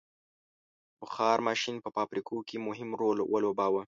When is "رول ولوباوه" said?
3.01-3.79